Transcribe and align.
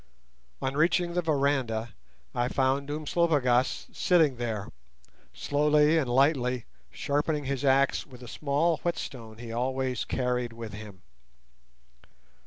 On 0.63 0.75
reaching 0.75 1.13
the 1.13 1.21
veranda 1.21 1.93
I 2.33 2.47
found 2.47 2.89
Umslopogaas 2.89 3.85
sitting 3.93 4.37
there, 4.37 4.67
slowly 5.31 5.95
and 5.99 6.09
lightly 6.09 6.65
sharpening 6.89 7.43
his 7.45 7.63
axe 7.63 8.07
with 8.07 8.23
a 8.23 8.27
small 8.27 8.77
whetstone 8.77 9.37
he 9.37 9.51
always 9.51 10.03
carried 10.05 10.53
with 10.53 10.73
him. 10.73 11.03